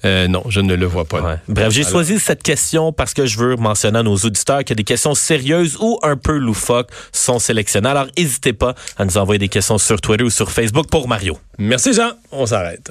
Euh, 0.05 0.27
non, 0.27 0.43
je 0.49 0.61
ne 0.61 0.75
le 0.75 0.85
vois 0.85 1.05
pas. 1.05 1.21
Ouais. 1.21 1.35
Bref, 1.47 1.71
j'ai 1.71 1.83
choisi 1.83 2.19
cette 2.19 2.43
question 2.43 2.91
parce 2.93 3.13
que 3.13 3.25
je 3.25 3.37
veux 3.37 3.55
mentionner 3.55 3.99
à 3.99 4.03
nos 4.03 4.15
auditeurs 4.15 4.63
que 4.63 4.73
des 4.73 4.83
questions 4.83 5.15
sérieuses 5.15 5.77
ou 5.79 5.99
un 6.03 6.17
peu 6.17 6.37
loufoques 6.37 6.89
sont 7.11 7.39
sélectionnées. 7.39 7.89
Alors, 7.89 8.07
n'hésitez 8.17 8.53
pas 8.53 8.75
à 8.97 9.05
nous 9.05 9.17
envoyer 9.17 9.39
des 9.39 9.49
questions 9.49 9.77
sur 9.77 9.99
Twitter 10.01 10.23
ou 10.23 10.29
sur 10.29 10.51
Facebook 10.51 10.87
pour 10.89 11.07
Mario. 11.07 11.37
Merci 11.59 11.91
Jean, 11.93 12.11
on 12.31 12.45
s'arrête. 12.45 12.89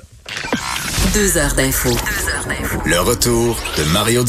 Deux 1.14 1.38
heures 1.38 1.54
d'info. 1.54 1.88
Le 2.84 3.00
retour 3.00 3.58
de 3.78 3.84
Mario 3.94 4.24
Dumont. 4.24 4.26